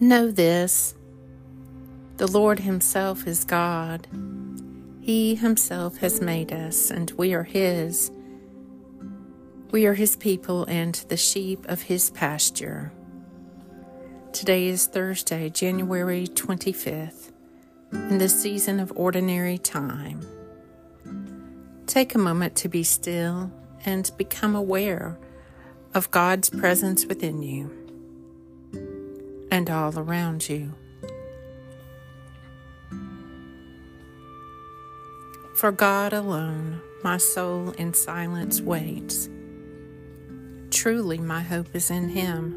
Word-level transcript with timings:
Know 0.00 0.30
this 0.30 0.94
the 2.18 2.28
Lord 2.28 2.60
Himself 2.60 3.26
is 3.26 3.44
God. 3.44 4.06
He 5.00 5.34
Himself 5.34 5.96
has 5.96 6.20
made 6.20 6.52
us, 6.52 6.92
and 6.92 7.10
we 7.12 7.34
are 7.34 7.42
His. 7.42 8.12
We 9.72 9.86
are 9.86 9.94
His 9.94 10.14
people 10.14 10.64
and 10.66 10.94
the 11.08 11.16
sheep 11.16 11.64
of 11.66 11.82
His 11.82 12.10
pasture. 12.10 12.92
Today 14.32 14.68
is 14.68 14.86
Thursday, 14.86 15.50
January 15.50 16.28
25th, 16.28 17.32
in 17.92 18.18
the 18.18 18.28
season 18.28 18.78
of 18.78 18.92
ordinary 18.94 19.58
time. 19.58 20.24
Take 21.86 22.14
a 22.14 22.18
moment 22.18 22.54
to 22.56 22.68
be 22.68 22.84
still 22.84 23.50
and 23.84 24.08
become 24.16 24.54
aware 24.54 25.18
of 25.92 26.12
God's 26.12 26.50
presence 26.50 27.04
within 27.04 27.42
you 27.42 27.87
and 29.58 29.68
all 29.68 29.98
around 29.98 30.48
you. 30.48 30.72
For 35.56 35.72
God 35.72 36.12
alone, 36.12 36.80
my 37.02 37.16
soul 37.16 37.70
in 37.70 37.92
silence 37.92 38.60
waits. 38.60 39.28
Truly, 40.70 41.18
my 41.18 41.40
hope 41.40 41.74
is 41.74 41.90
in 41.90 42.10
Him. 42.10 42.54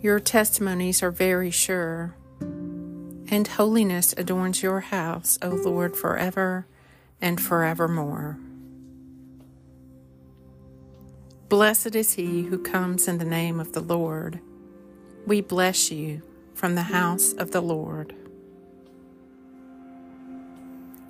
Your 0.00 0.18
testimonies 0.18 1.00
are 1.00 1.12
very 1.12 1.52
sure, 1.52 2.16
and 2.40 3.46
holiness 3.46 4.12
adorns 4.18 4.60
your 4.60 4.80
house, 4.80 5.38
O 5.40 5.50
Lord, 5.50 5.96
forever 5.96 6.66
and 7.22 7.40
forevermore. 7.40 8.40
Blessed 11.54 11.94
is 11.94 12.14
he 12.14 12.42
who 12.42 12.58
comes 12.58 13.06
in 13.06 13.18
the 13.18 13.24
name 13.24 13.60
of 13.60 13.74
the 13.74 13.80
Lord. 13.80 14.40
We 15.24 15.40
bless 15.40 15.88
you 15.88 16.20
from 16.52 16.74
the 16.74 16.82
house 16.82 17.32
of 17.32 17.52
the 17.52 17.60
Lord. 17.60 18.12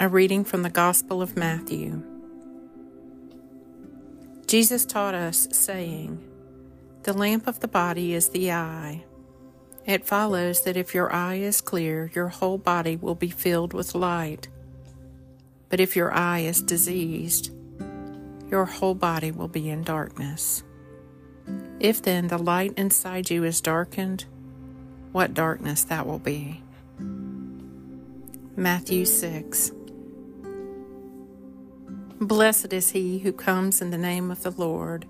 A 0.00 0.08
reading 0.08 0.42
from 0.42 0.62
the 0.62 0.68
Gospel 0.68 1.22
of 1.22 1.36
Matthew. 1.36 2.02
Jesus 4.48 4.84
taught 4.84 5.14
us, 5.14 5.46
saying, 5.52 6.20
The 7.04 7.12
lamp 7.12 7.46
of 7.46 7.60
the 7.60 7.68
body 7.68 8.12
is 8.12 8.30
the 8.30 8.50
eye. 8.50 9.04
It 9.86 10.04
follows 10.04 10.64
that 10.64 10.76
if 10.76 10.92
your 10.92 11.12
eye 11.12 11.36
is 11.36 11.60
clear, 11.60 12.10
your 12.16 12.30
whole 12.30 12.58
body 12.58 12.96
will 12.96 13.14
be 13.14 13.30
filled 13.30 13.72
with 13.72 13.94
light. 13.94 14.48
But 15.68 15.78
if 15.78 15.94
your 15.94 16.12
eye 16.12 16.40
is 16.40 16.60
diseased, 16.60 17.52
your 18.52 18.66
whole 18.66 18.94
body 18.94 19.30
will 19.30 19.48
be 19.48 19.70
in 19.70 19.82
darkness. 19.82 20.62
If 21.80 22.02
then 22.02 22.28
the 22.28 22.36
light 22.36 22.74
inside 22.76 23.30
you 23.30 23.44
is 23.44 23.62
darkened, 23.62 24.26
what 25.10 25.32
darkness 25.32 25.84
that 25.84 26.06
will 26.06 26.18
be. 26.18 26.62
Matthew 28.54 29.06
6 29.06 29.72
Blessed 32.20 32.72
is 32.74 32.90
he 32.90 33.20
who 33.20 33.32
comes 33.32 33.80
in 33.80 33.90
the 33.90 33.98
name 33.98 34.30
of 34.30 34.42
the 34.42 34.52
Lord. 34.52 35.06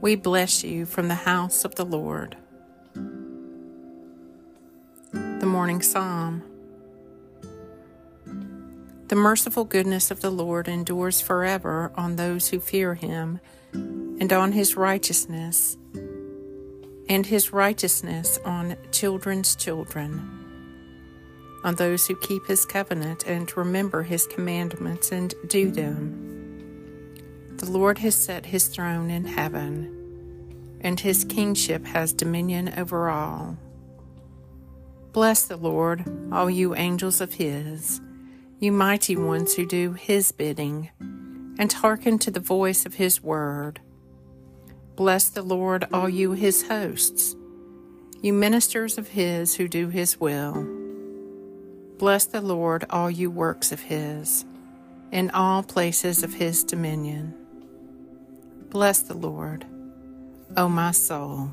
We 0.00 0.14
bless 0.14 0.62
you 0.62 0.86
from 0.86 1.08
the 1.08 1.14
house 1.16 1.64
of 1.64 1.74
the 1.74 1.84
Lord. 1.84 2.36
The 5.02 5.46
Morning 5.46 5.82
Psalm 5.82 6.42
the 9.08 9.16
merciful 9.16 9.64
goodness 9.64 10.10
of 10.10 10.20
the 10.20 10.30
Lord 10.30 10.66
endures 10.66 11.20
forever 11.20 11.92
on 11.94 12.16
those 12.16 12.48
who 12.48 12.58
fear 12.58 12.94
him, 12.94 13.40
and 13.72 14.32
on 14.32 14.52
his 14.52 14.76
righteousness, 14.76 15.76
and 17.08 17.24
his 17.24 17.52
righteousness 17.52 18.38
on 18.44 18.76
children's 18.90 19.54
children, 19.54 20.28
on 21.62 21.76
those 21.76 22.06
who 22.06 22.16
keep 22.16 22.46
his 22.46 22.66
covenant 22.66 23.24
and 23.26 23.56
remember 23.56 24.02
his 24.02 24.26
commandments 24.26 25.12
and 25.12 25.34
do 25.46 25.70
them. 25.70 26.32
The 27.58 27.70
Lord 27.70 27.98
has 27.98 28.16
set 28.16 28.46
his 28.46 28.66
throne 28.66 29.08
in 29.10 29.24
heaven, 29.24 30.78
and 30.80 30.98
his 30.98 31.24
kingship 31.24 31.86
has 31.86 32.12
dominion 32.12 32.74
over 32.76 33.08
all. 33.08 33.56
Bless 35.12 35.44
the 35.44 35.56
Lord, 35.56 36.04
all 36.32 36.50
you 36.50 36.74
angels 36.74 37.20
of 37.20 37.34
his 37.34 38.00
you 38.58 38.72
mighty 38.72 39.16
ones 39.16 39.54
who 39.54 39.66
do 39.66 39.92
his 39.92 40.32
bidding, 40.32 40.90
and 41.58 41.72
hearken 41.72 42.18
to 42.18 42.30
the 42.30 42.40
voice 42.40 42.86
of 42.86 42.94
his 42.94 43.22
word. 43.22 43.80
Bless 44.94 45.28
the 45.28 45.42
Lord, 45.42 45.86
all 45.92 46.08
you 46.08 46.32
his 46.32 46.66
hosts, 46.66 47.36
you 48.22 48.32
ministers 48.32 48.96
of 48.96 49.08
his 49.08 49.54
who 49.56 49.68
do 49.68 49.88
his 49.88 50.18
will. 50.18 50.66
Bless 51.98 52.24
the 52.24 52.40
Lord, 52.40 52.86
all 52.88 53.10
you 53.10 53.30
works 53.30 53.72
of 53.72 53.80
his, 53.80 54.44
in 55.12 55.30
all 55.30 55.62
places 55.62 56.22
of 56.22 56.34
his 56.34 56.64
dominion. 56.64 57.34
Bless 58.70 59.00
the 59.00 59.14
Lord, 59.14 59.66
O 60.56 60.68
my 60.68 60.92
soul. 60.92 61.50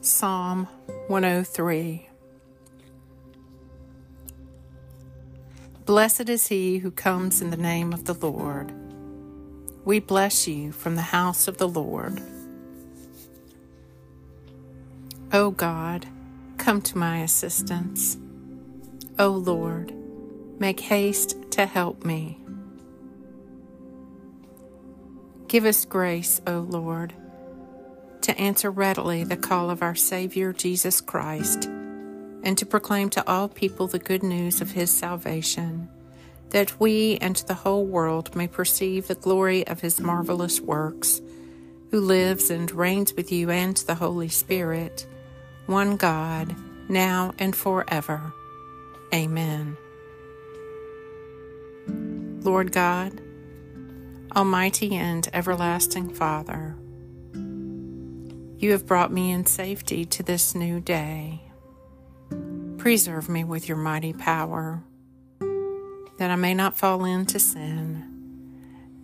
Psalm 0.00 0.66
103 1.08 2.07
Blessed 5.88 6.28
is 6.28 6.48
he 6.48 6.76
who 6.76 6.90
comes 6.90 7.40
in 7.40 7.48
the 7.48 7.56
name 7.56 7.94
of 7.94 8.04
the 8.04 8.12
Lord. 8.12 8.74
We 9.86 10.00
bless 10.00 10.46
you 10.46 10.70
from 10.70 10.96
the 10.96 11.00
house 11.00 11.48
of 11.48 11.56
the 11.56 11.66
Lord. 11.66 12.20
O 15.32 15.50
God, 15.50 16.04
come 16.58 16.82
to 16.82 16.98
my 16.98 17.20
assistance. 17.20 18.18
O 19.18 19.28
Lord, 19.28 19.94
make 20.60 20.80
haste 20.80 21.38
to 21.52 21.64
help 21.64 22.04
me. 22.04 22.38
Give 25.46 25.64
us 25.64 25.86
grace, 25.86 26.42
O 26.46 26.66
Lord, 26.68 27.14
to 28.20 28.38
answer 28.38 28.70
readily 28.70 29.24
the 29.24 29.38
call 29.38 29.70
of 29.70 29.82
our 29.82 29.94
Savior 29.94 30.52
Jesus 30.52 31.00
Christ 31.00 31.70
and 32.48 32.56
to 32.56 32.64
proclaim 32.64 33.10
to 33.10 33.28
all 33.28 33.46
people 33.46 33.86
the 33.86 33.98
good 33.98 34.22
news 34.22 34.62
of 34.62 34.70
his 34.70 34.90
salvation, 34.90 35.86
that 36.48 36.80
we 36.80 37.18
and 37.18 37.36
the 37.36 37.52
whole 37.52 37.84
world 37.84 38.34
may 38.34 38.48
perceive 38.48 39.06
the 39.06 39.14
glory 39.14 39.66
of 39.66 39.82
his 39.82 40.00
marvelous 40.00 40.58
works, 40.58 41.20
who 41.90 42.00
lives 42.00 42.48
and 42.48 42.70
reigns 42.70 43.12
with 43.12 43.30
you 43.30 43.50
and 43.50 43.76
the 43.76 43.96
Holy 43.96 44.30
Spirit, 44.30 45.06
one 45.66 45.98
God, 45.98 46.56
now 46.88 47.34
and 47.38 47.54
forever. 47.54 48.32
Amen. 49.12 49.76
Lord 52.42 52.72
God, 52.72 53.20
Almighty 54.34 54.94
and 54.94 55.28
everlasting 55.34 56.14
Father, 56.14 56.76
you 58.56 58.72
have 58.72 58.86
brought 58.86 59.12
me 59.12 59.32
in 59.32 59.44
safety 59.44 60.06
to 60.06 60.22
this 60.22 60.54
new 60.54 60.80
day. 60.80 61.42
Preserve 62.88 63.28
me 63.28 63.44
with 63.44 63.68
your 63.68 63.76
mighty 63.76 64.14
power, 64.14 64.82
that 66.16 66.30
I 66.30 66.36
may 66.36 66.54
not 66.54 66.78
fall 66.78 67.04
into 67.04 67.38
sin, 67.38 68.02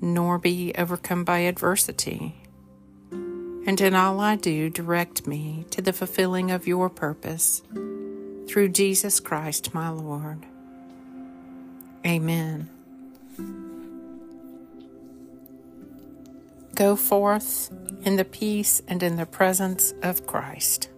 nor 0.00 0.38
be 0.38 0.72
overcome 0.78 1.22
by 1.22 1.40
adversity. 1.40 2.34
And 3.10 3.78
in 3.78 3.94
all 3.94 4.20
I 4.20 4.36
do, 4.36 4.70
direct 4.70 5.26
me 5.26 5.66
to 5.70 5.82
the 5.82 5.92
fulfilling 5.92 6.50
of 6.50 6.66
your 6.66 6.88
purpose 6.88 7.60
through 8.48 8.70
Jesus 8.70 9.20
Christ 9.20 9.74
my 9.74 9.90
Lord. 9.90 10.46
Amen. 12.06 12.70
Go 16.74 16.96
forth 16.96 17.70
in 18.02 18.16
the 18.16 18.24
peace 18.24 18.80
and 18.88 19.02
in 19.02 19.16
the 19.16 19.26
presence 19.26 19.92
of 20.02 20.26
Christ. 20.26 20.88